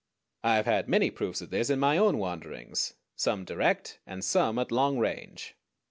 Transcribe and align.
I 0.43 0.55
have 0.55 0.65
had 0.65 0.89
many 0.89 1.11
proofs 1.11 1.41
of 1.41 1.51
this 1.51 1.69
in 1.69 1.77
my 1.77 1.95
own 1.99 2.17
wanderings; 2.17 2.95
some 3.15 3.45
direct, 3.45 3.99
and 4.07 4.25
some 4.25 4.57
at 4.57 4.71
long 4.71 4.97
range. 4.97 5.55